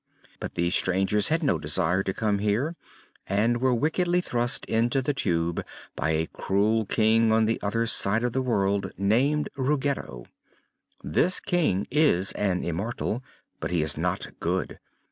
But 0.39 0.55
these 0.55 0.73
strangers 0.73 1.27
had 1.27 1.43
no 1.43 1.59
desire 1.59 2.01
to 2.01 2.11
come 2.11 2.39
here 2.39 2.75
and 3.27 3.61
were 3.61 3.71
wickedly 3.71 4.19
thrust 4.19 4.65
into 4.65 4.99
the 4.99 5.13
Tube 5.13 5.63
by 5.95 6.09
a 6.09 6.25
cruel 6.25 6.87
King 6.87 7.31
on 7.31 7.45
the 7.45 7.59
other 7.61 7.85
side 7.85 8.23
of 8.23 8.33
the 8.33 8.41
world, 8.41 8.93
named 8.97 9.49
Ruggedo. 9.55 10.25
This 11.03 11.39
King 11.39 11.85
is 11.91 12.31
an 12.31 12.63
immortal, 12.63 13.23
but 13.59 13.69
he 13.69 13.83
is 13.83 13.95
not 13.95 14.31
good. 14.39 14.79